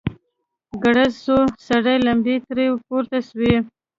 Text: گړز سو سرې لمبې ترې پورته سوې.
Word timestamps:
گړز 0.83 1.13
سو 1.25 1.37
سرې 1.65 1.95
لمبې 2.05 2.35
ترې 2.45 2.65
پورته 2.87 3.17
سوې. 3.29 3.55